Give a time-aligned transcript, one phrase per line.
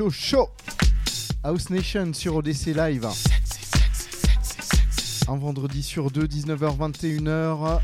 [0.00, 0.48] chaud, chaud.
[1.42, 3.06] House Nation sur ODC Live.
[5.28, 7.80] Un vendredi sur deux, 19h-21h.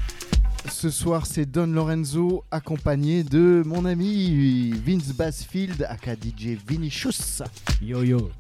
[0.71, 7.43] Ce soir, c'est Don Lorenzo accompagné de mon ami Vince Bassfield, aka DJ Vinicius.
[7.83, 8.31] Yo yo.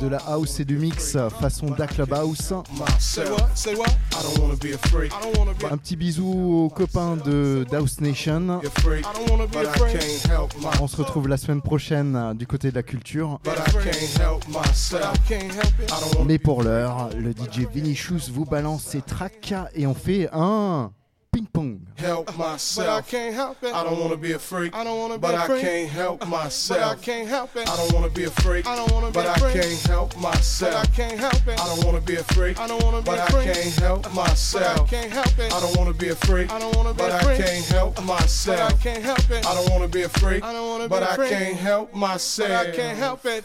[0.00, 2.52] De la house et du mix façon Da Club House.
[5.70, 8.60] Un petit bisou aux copains de House Nation.
[10.80, 13.40] On se retrouve la semaine prochaine du côté de la culture.
[16.26, 20.92] Mais pour l'heure, le DJ Vinicius vous balance ses tracks et on fait un
[21.32, 21.86] ping pong.
[21.96, 22.86] Help myself.
[22.86, 23.72] But I can't help it.
[23.74, 24.74] I don't wanna be a freak.
[24.74, 25.64] I don't wanna be but a freak.
[25.64, 26.80] I can't help myself.
[26.80, 27.68] But I can't help it.
[27.68, 28.66] I don't wanna be a freak.
[28.66, 29.54] I don't wanna be but a freak.
[29.54, 30.72] But I can't help myself.
[30.72, 31.60] But I can't help it.
[31.60, 32.60] I don't wanna be a freak.
[32.60, 33.46] I don't wanna be but a freak.
[33.46, 34.76] But I can't help myself.
[34.76, 35.52] But I can't help it.
[35.54, 36.52] I don't wanna be a freak.
[36.52, 37.22] I don't wanna be a freak.
[37.22, 38.58] But I can't help myself.
[38.58, 39.46] But I can't help it.
[39.46, 40.44] I don't wanna be a freak.
[40.44, 41.18] I don't wanna be a freak.
[41.18, 42.48] But I can't help myself.
[42.50, 43.44] But I can't help it.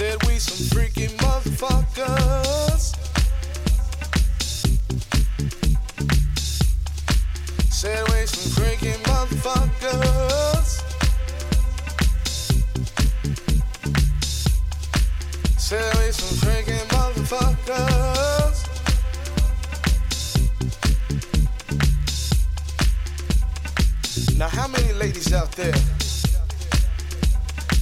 [0.00, 2.96] Said we some freaky motherfuckers.
[7.70, 10.80] Said we some freaky motherfuckers.
[15.58, 18.56] Said we some freaky motherfuckers.
[24.38, 25.99] Now, how many ladies out there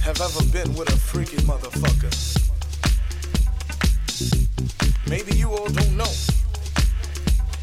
[0.01, 2.13] have ever been with a freaky motherfucker?
[5.09, 6.11] Maybe you all don't know.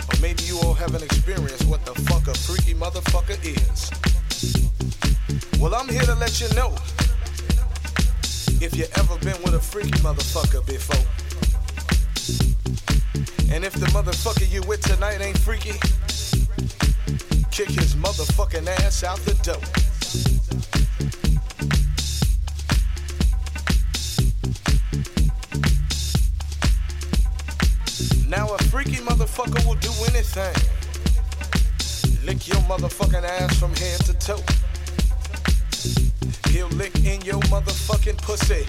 [0.09, 3.91] Or maybe you all haven't experienced what the fuck a freaky motherfucker is.
[5.61, 6.75] Well, I'm here to let you know
[8.61, 11.07] if you ever been with a freaky motherfucker before.
[13.53, 15.79] And if the motherfucker you with tonight ain't freaky,
[17.51, 19.63] kick his motherfucking ass out the door.
[28.87, 30.55] Freaky motherfucker will do anything.
[32.25, 34.43] Lick your motherfucking ass from head to toe.
[36.51, 38.65] He'll lick in your motherfucking pussy.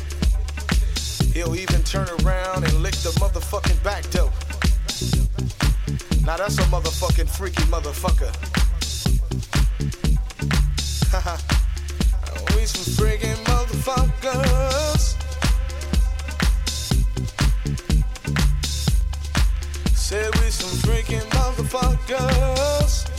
[1.34, 4.32] He'll even turn around and lick the motherfucking back door.
[6.26, 8.34] Now that's a motherfucking freaky motherfucker.
[12.56, 15.27] we some freaking motherfuckers.
[20.07, 23.09] Said we some freaking motherfuckers.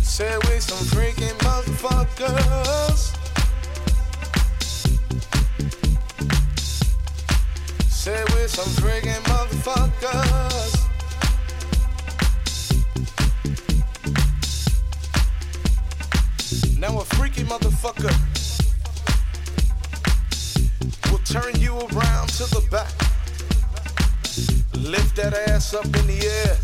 [0.00, 3.16] Said we some freaking motherfuckers.
[7.88, 10.76] Said we some freaking motherfuckers.
[16.78, 18.39] Now a freaky motherfucker
[21.10, 22.92] will turn you around to the back.
[24.74, 26.56] Lift that ass up in the air.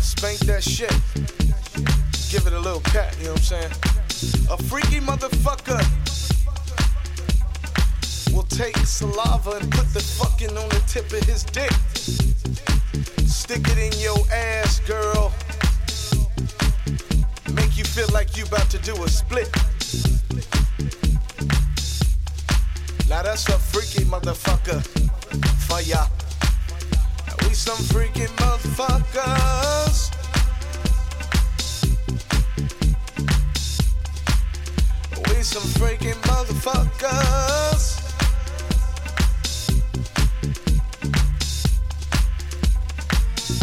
[0.00, 0.94] Spank that shit.
[2.30, 3.72] Give it a little cat, you know what I'm saying?
[4.50, 5.80] A freaky motherfucker
[8.34, 11.72] will take saliva and put the fucking on the tip of his dick.
[13.26, 15.32] Stick it in your ass, girl
[17.54, 19.50] Make you feel like you about to do a split.
[23.30, 24.82] That's a freaky motherfucker
[25.68, 26.04] for ya.
[27.46, 30.10] We some freaky motherfuckers.
[35.28, 38.02] We some freaky motherfuckers.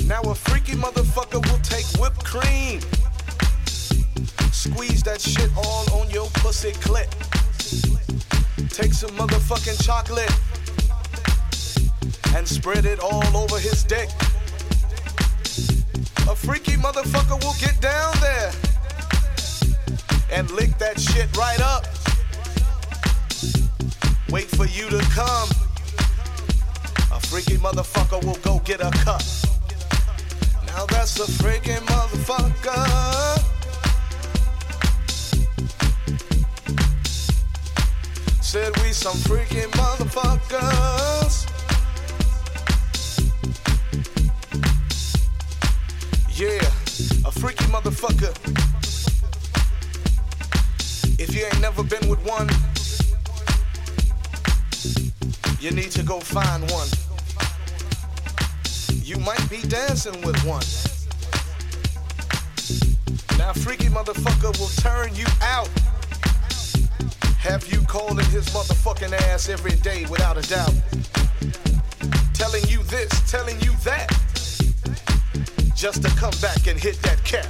[0.08, 2.80] Now a freaky motherfucker will take whipped cream
[4.54, 7.12] Squeeze that shit all on your pussy clit.
[8.70, 10.32] Take some motherfucking chocolate
[12.36, 14.10] and spread it all over his dick.
[16.30, 18.52] A freaky motherfucker will get down there
[20.32, 21.86] and lick that shit right up.
[24.30, 25.50] Wait for you to come.
[27.12, 29.22] A freaky motherfucker will go get a cup.
[30.68, 33.47] Now that's a freaky motherfucker.
[38.48, 41.50] Said we some freaking motherfuckers.
[46.34, 48.32] Yeah, a freaky motherfucker.
[51.20, 52.48] If you ain't never been with one,
[55.60, 56.88] you need to go find one.
[59.04, 60.64] You might be dancing with one.
[63.38, 65.70] Now, freaky motherfucker will turn you out.
[67.48, 70.74] Have you calling his motherfucking ass every day without a doubt.
[72.34, 74.10] Telling you this, telling you that.
[75.74, 77.48] Just to come back and hit that cat.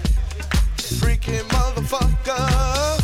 [1.01, 3.01] Freaking motherfucker.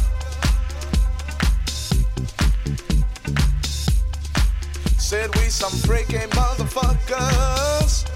[5.00, 8.08] Said we some freaking motherfuckers.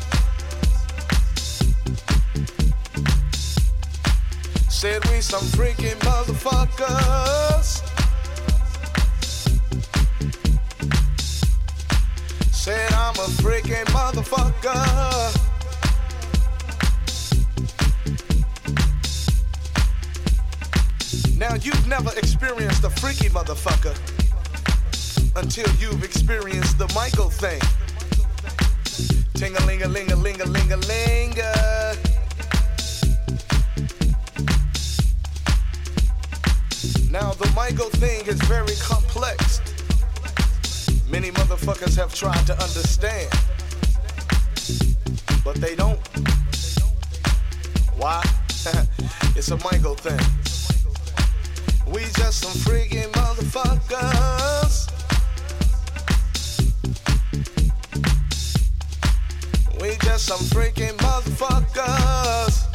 [4.70, 7.87] Said we some freaking motherfuckers.
[12.68, 14.76] Said I'm a freaking motherfucker.
[21.38, 23.96] Now you've never experienced a freaky motherfucker
[25.38, 27.62] until you've experienced the Michael thing.
[29.36, 31.36] Ting a ling a ling a ling a ling a ling.
[37.10, 39.62] Now the Michael thing is very complex.
[41.10, 43.30] Many motherfuckers have tried to understand,
[45.44, 46.00] but they don't.
[47.96, 48.22] Why?
[49.36, 50.20] it's a Michael thing.
[51.88, 54.92] We just some freaking motherfuckers.
[59.80, 62.66] We just some freaking motherfuckers.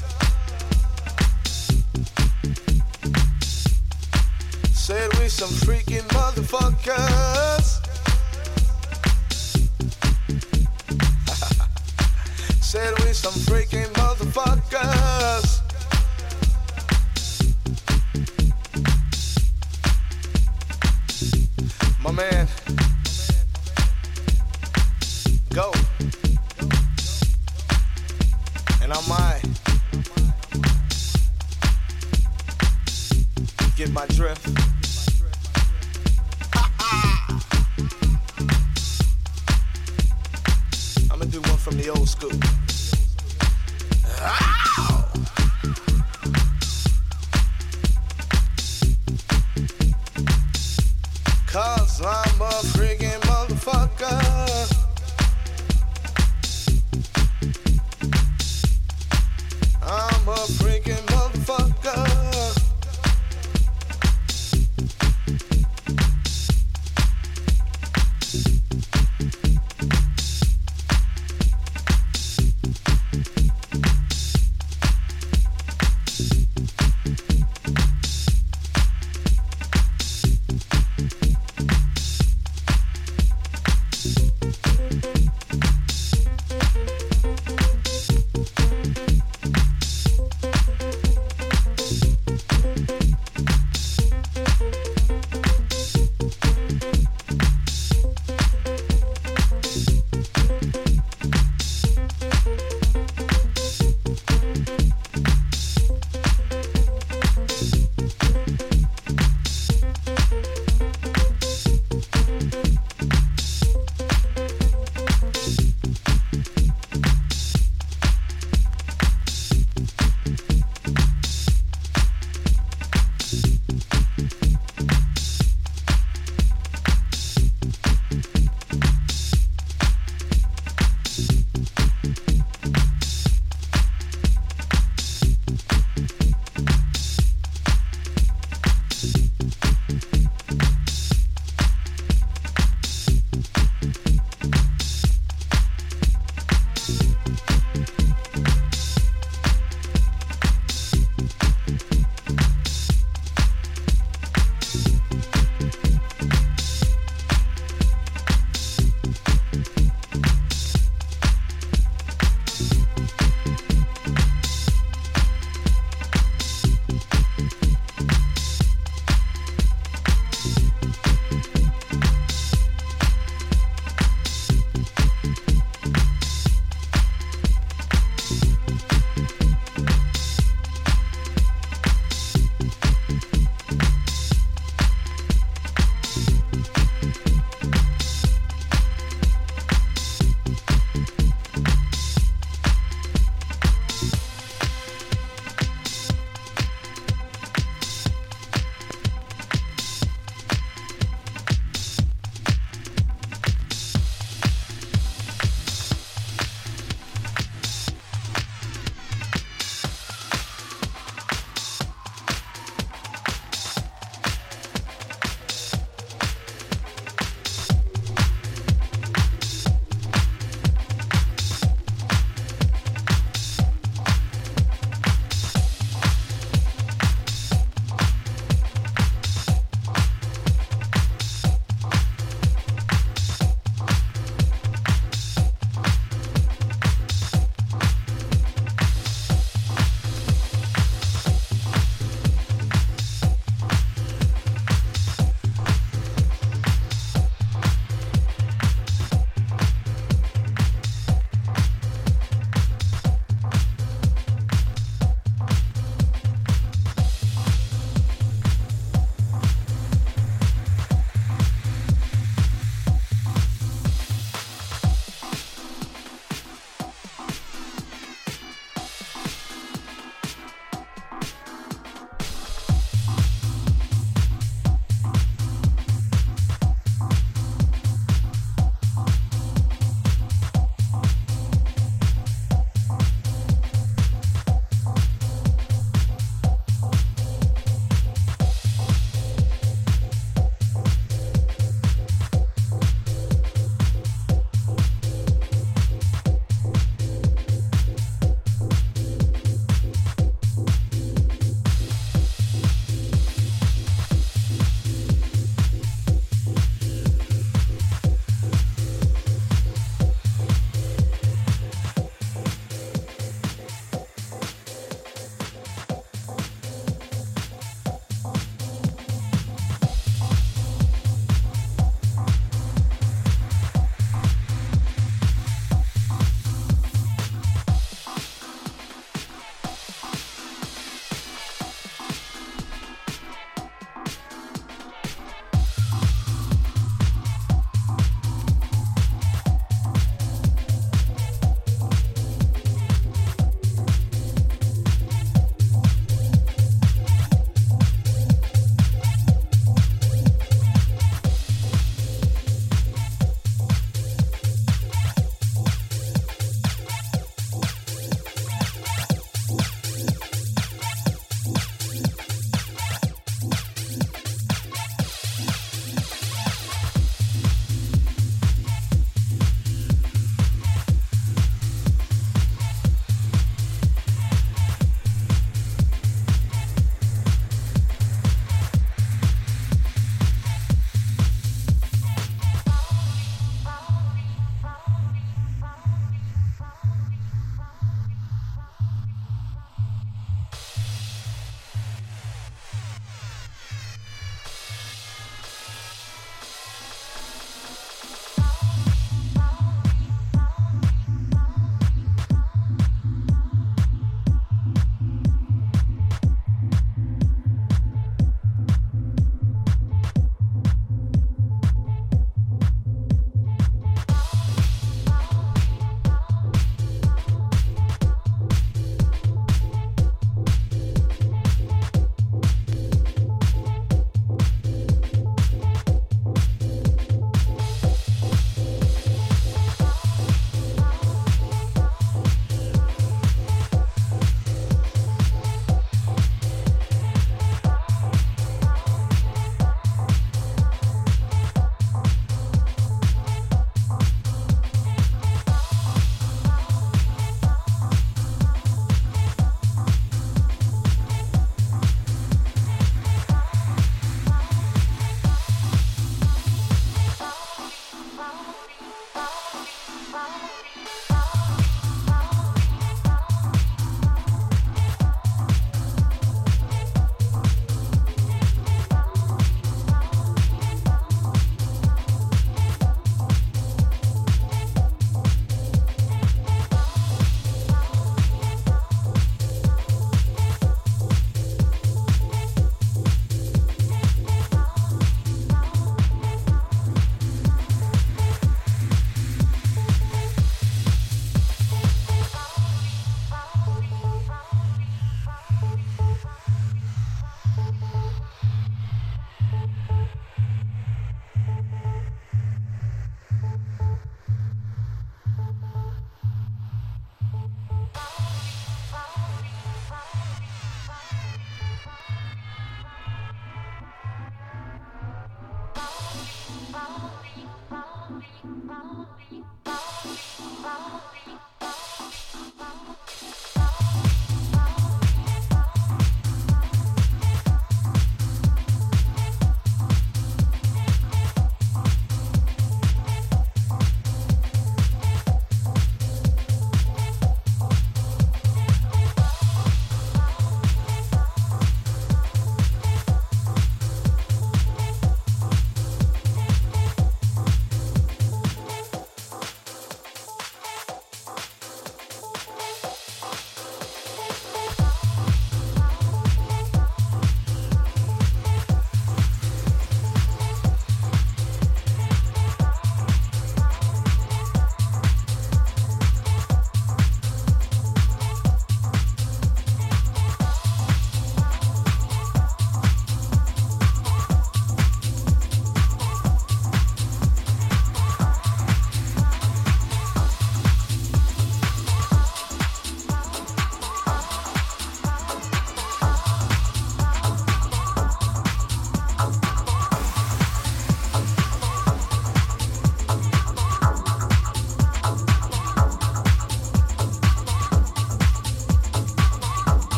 [4.73, 7.82] Said we some freaking motherfuckers.
[12.73, 15.61] Said we some freaking motherfuckers.
[22.03, 22.49] My man.
[25.51, 25.71] Go.
[28.81, 29.43] And I might
[33.77, 34.49] get my drift.
[41.11, 42.62] I'm gonna do one from the old school.
[51.47, 52.32] Cause I'm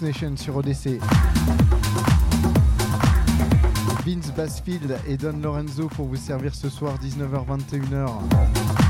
[0.00, 1.00] Nation sur ODC.
[4.06, 8.81] Vince Basfield et Don Lorenzo pour vous servir ce soir 19h-21h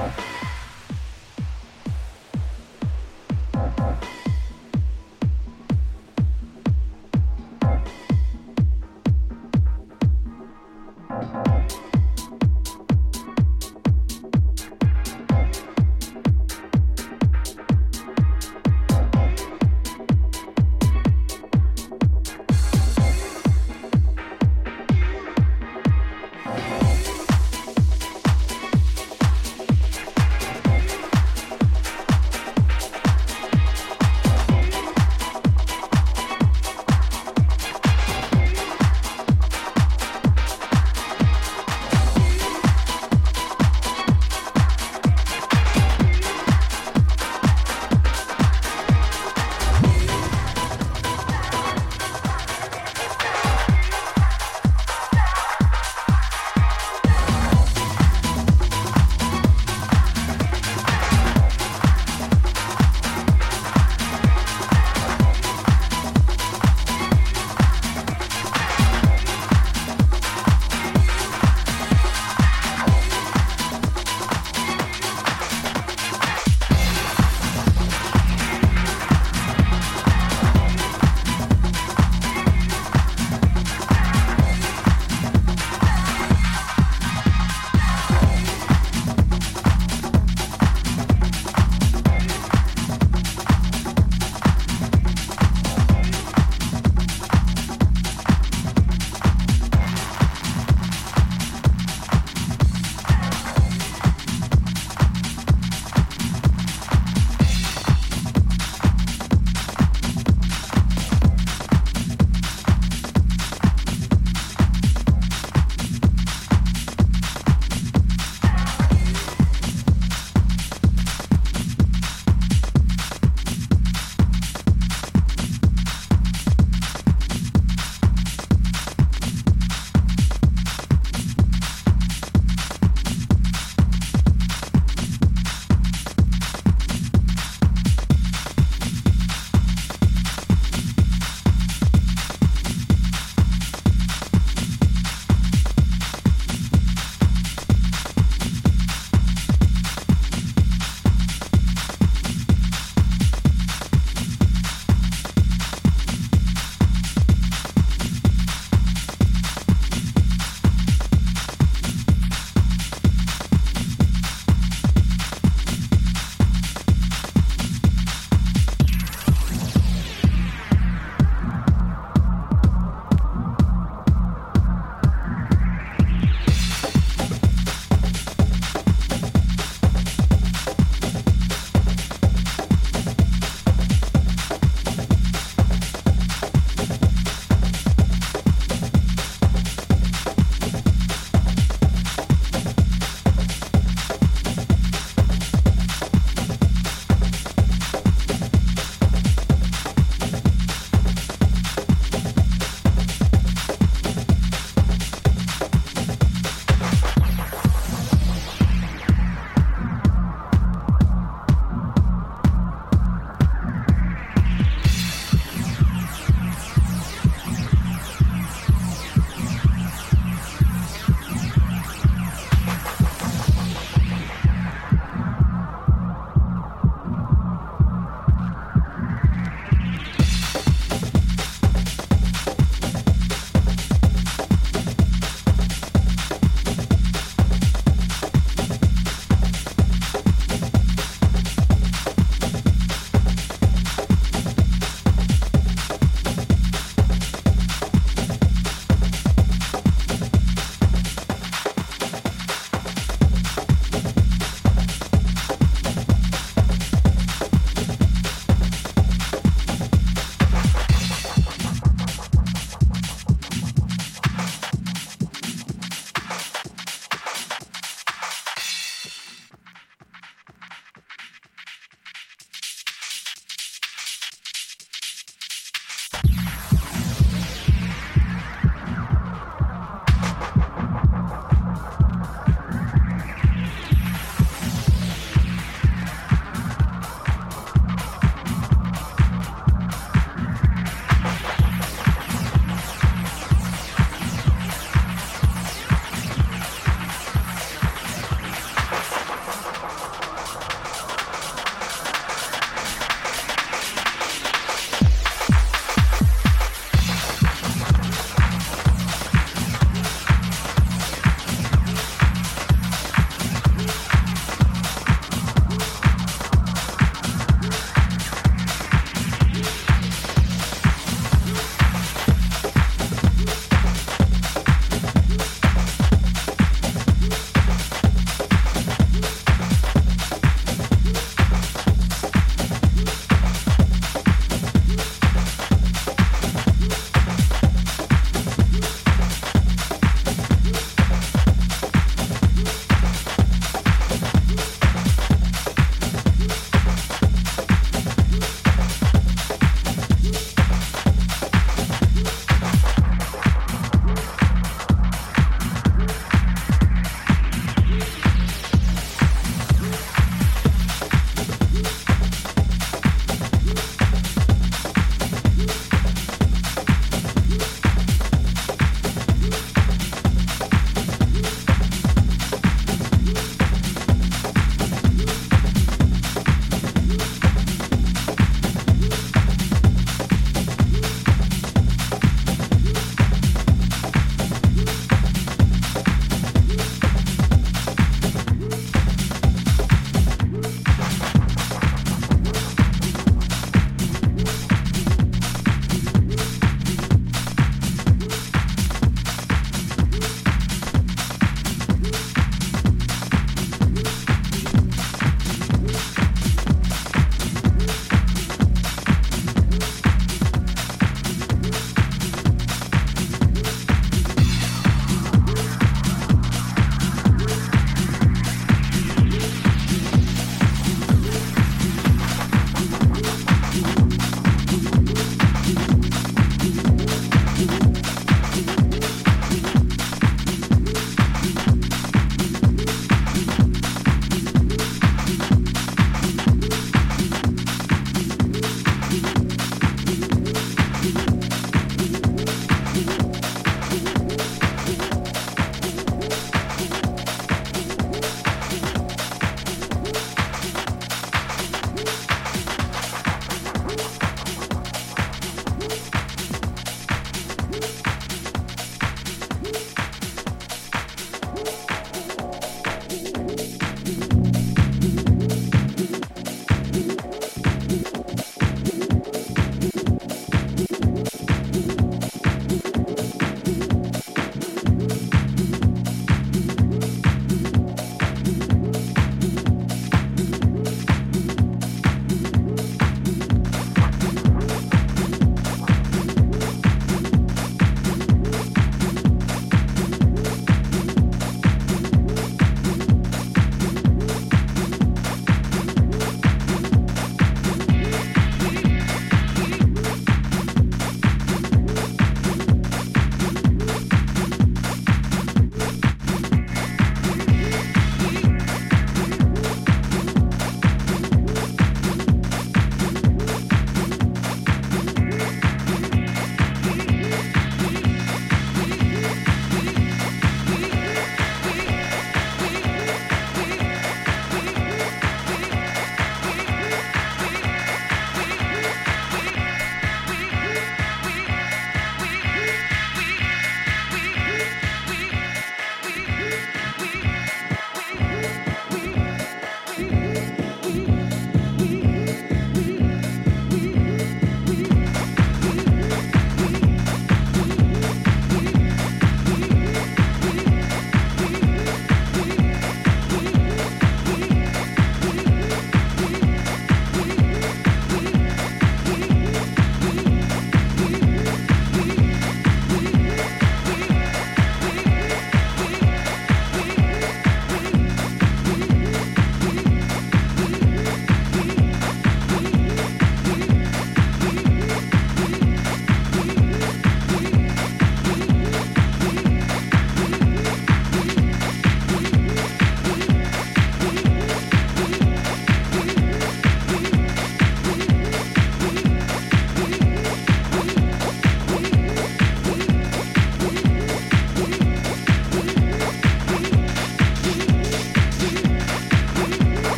[0.00, 0.29] Bye.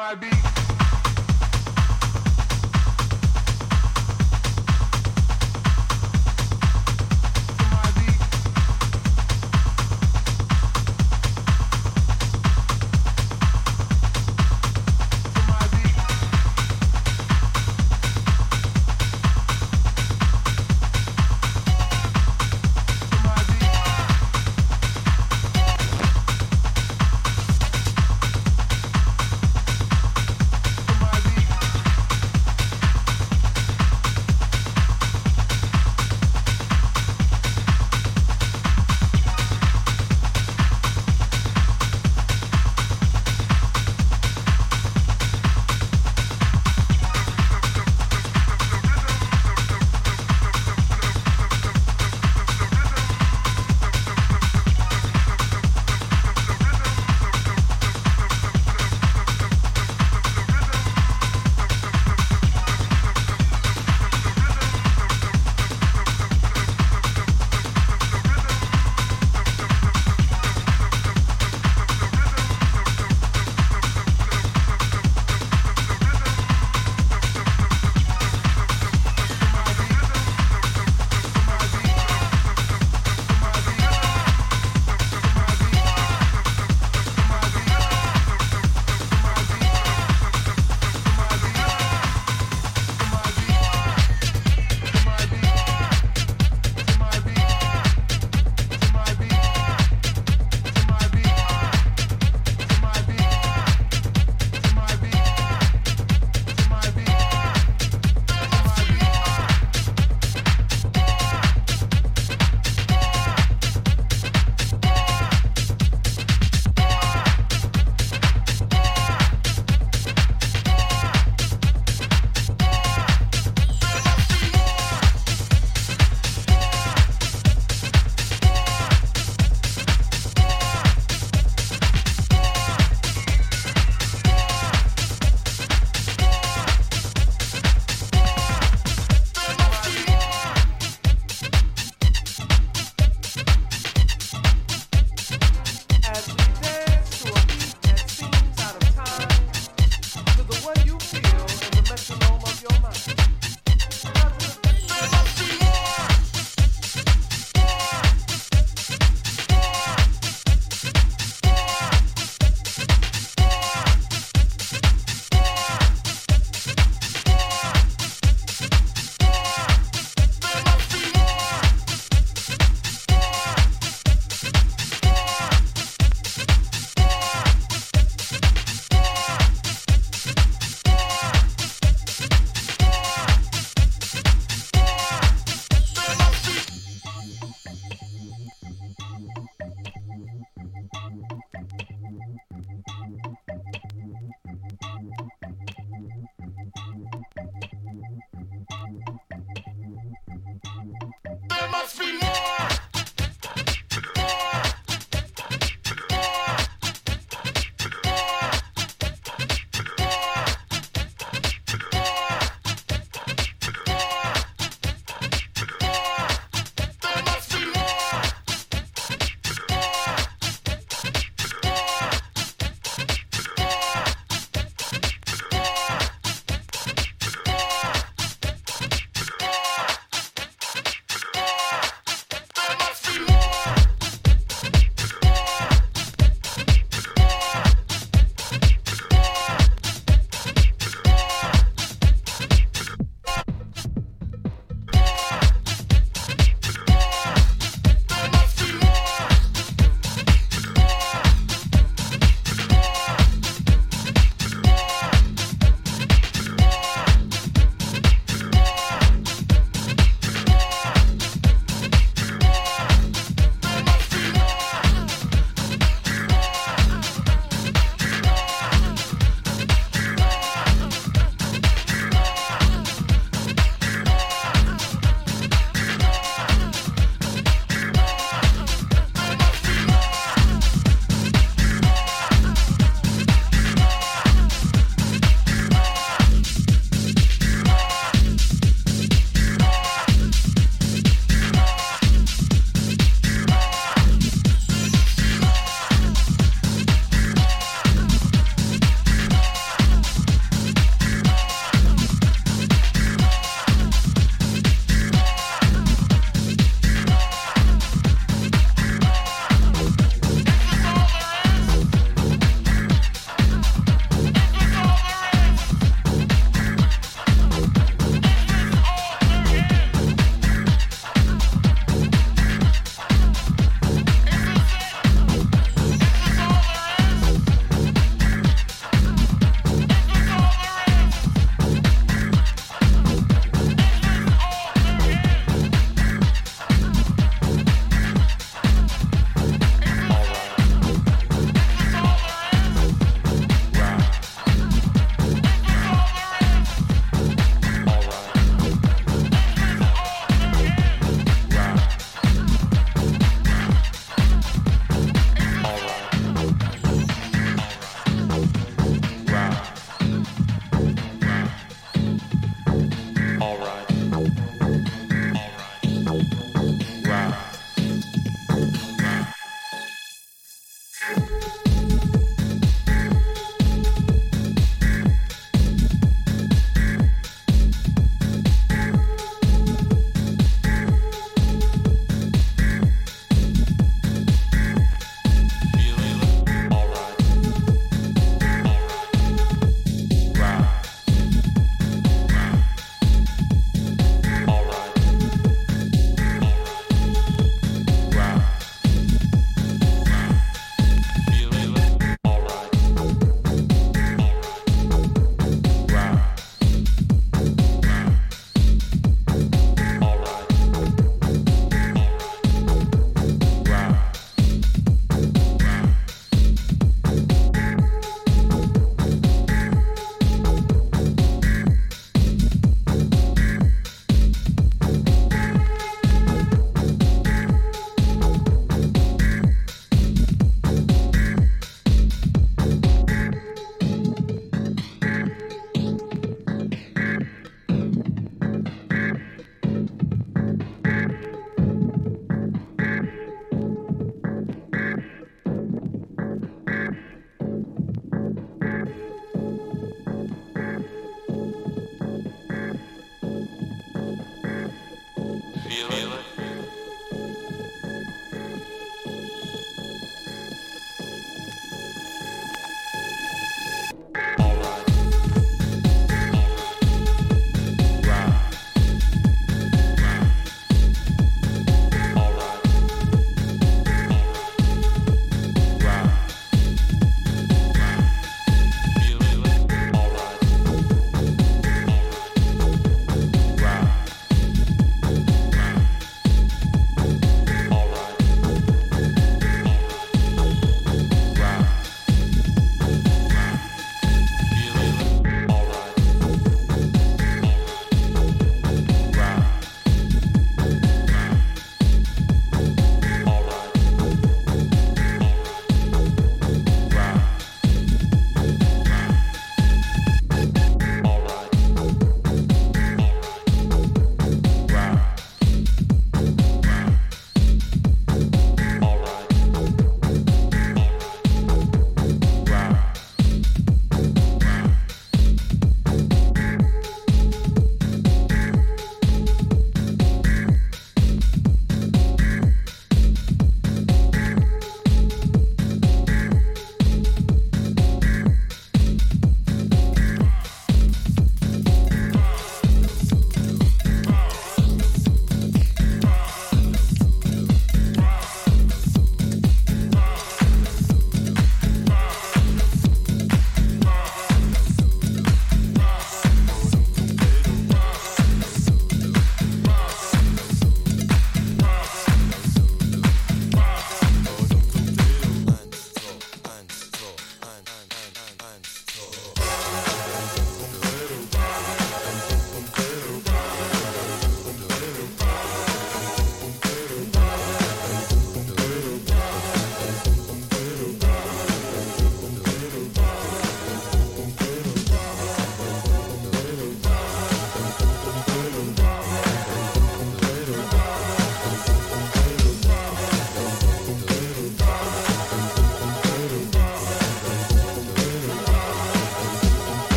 [0.00, 0.49] My beat?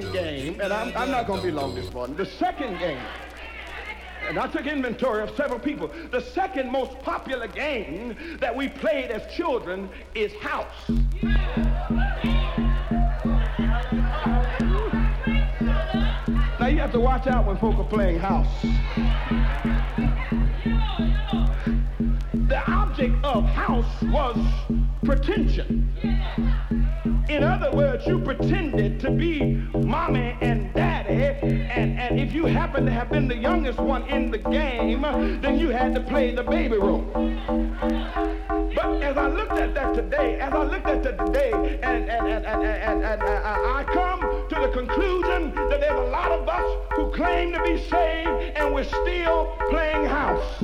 [0.00, 3.00] second game, and I'm, I'm not going to be long this morning, the second game,
[4.28, 9.10] and I took inventory of several people, the second most popular game that we played
[9.10, 10.90] as children is house.
[16.60, 18.62] Now you have to watch out when folk are playing house.
[22.48, 24.36] The object of house was
[25.04, 26.15] pretension
[28.06, 33.28] you pretended to be mommy and daddy, and, and if you happened to have been
[33.28, 35.02] the youngest one in the game,
[35.40, 37.04] then you had to play the baby role.
[38.74, 42.26] But as I looked at that today, as I looked at that today, and, and,
[42.28, 46.86] and, and, and, and I come to the conclusion that there's a lot of us
[46.94, 50.62] who claim to be saved and we're still playing house.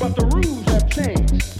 [0.00, 1.59] But the rules have changed.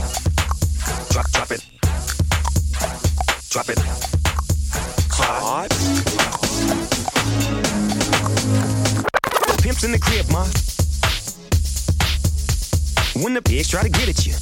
[13.63, 14.40] Try to get at you.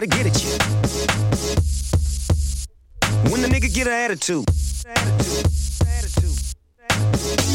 [0.00, 0.50] Try to get at you.
[3.30, 4.46] When the nigga get an attitude.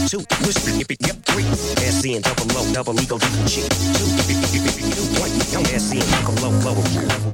[0.08, 1.44] Two, whisper, yip, yep, three.
[1.44, 3.62] SC and double low, double ego, double G.
[3.62, 4.06] Two,
[5.20, 7.25] one, young SC and double low, low.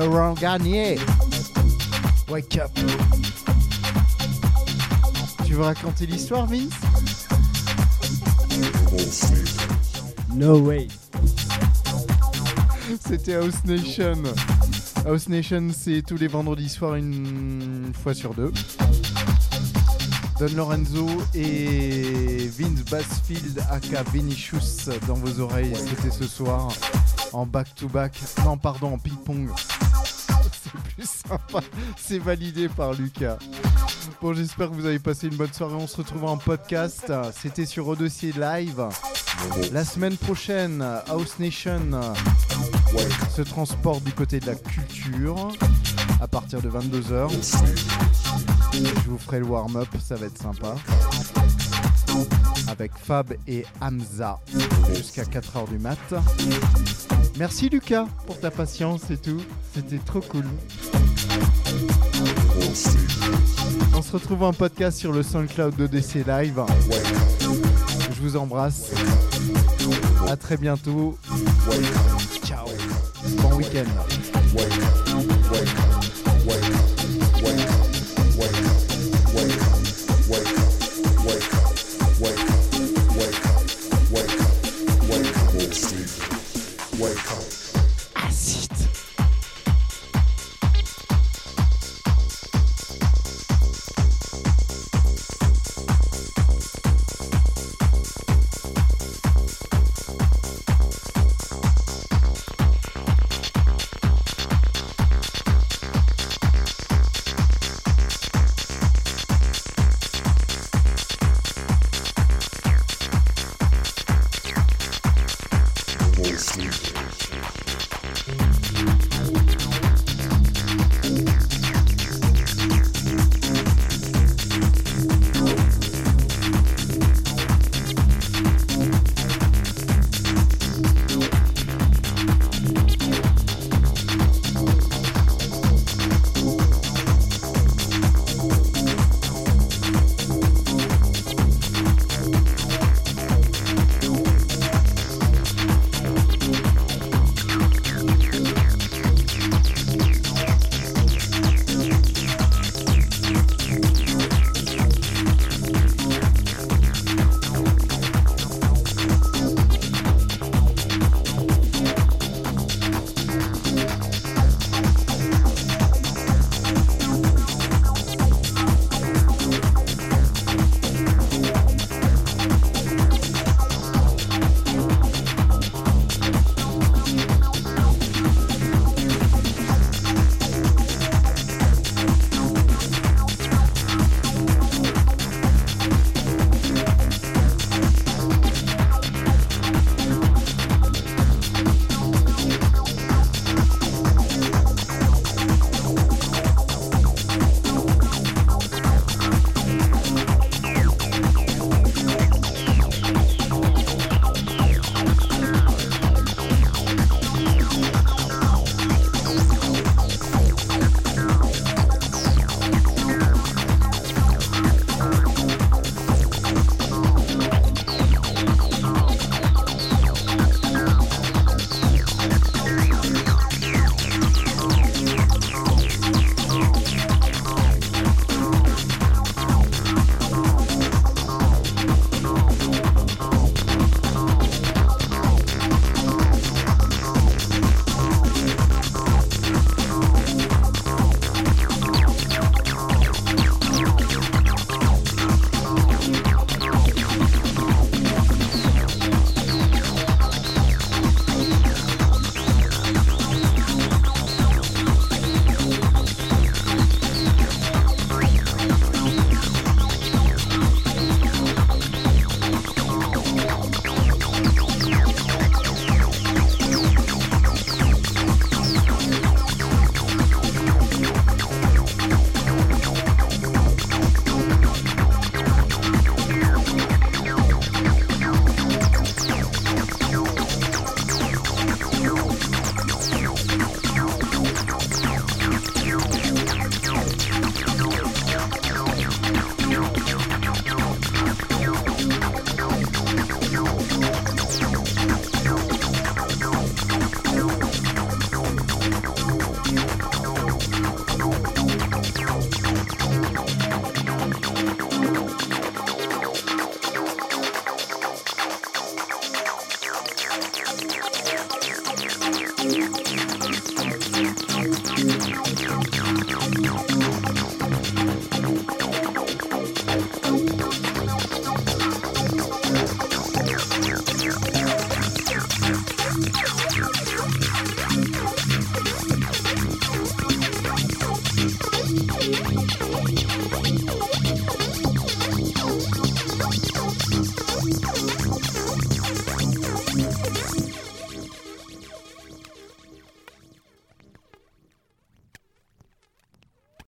[0.00, 0.96] Laurent Garnier.
[2.30, 2.70] Wake up.
[5.44, 6.72] Tu veux raconter l'histoire, Vince?
[10.32, 10.88] No way.
[13.06, 14.22] C'était House Nation.
[15.04, 18.52] House Nation, c'est tous les vendredis soirs, une fois sur deux.
[20.38, 25.74] Don Lorenzo et Vince Bassfield aka Vinicius dans vos oreilles.
[25.76, 26.72] C'était ce soir
[27.34, 28.18] en back-to-back.
[28.46, 29.50] Non, pardon, en ping-pong.
[31.96, 33.38] C'est validé par Lucas.
[34.20, 35.74] Bon, j'espère que vous avez passé une bonne soirée.
[35.74, 37.12] On se retrouve en podcast.
[37.40, 38.84] C'était sur Odossier Live.
[39.72, 41.80] La semaine prochaine, House Nation
[43.34, 45.48] se transporte du côté de la culture
[46.20, 47.30] à partir de 22h.
[48.74, 50.74] Je vous ferai le warm-up, ça va être sympa.
[52.68, 54.38] Avec Fab et Hamza
[54.94, 55.98] jusqu'à 4h du mat.
[57.38, 59.40] Merci Lucas pour ta patience et tout.
[59.74, 60.44] C'était trop cool.
[63.94, 66.60] On se retrouve en podcast sur le SoundCloud de DC Live.
[68.12, 68.90] Je vous embrasse.
[70.28, 71.18] À très bientôt.
[72.44, 72.66] Ciao.
[73.42, 73.84] Bon week-end.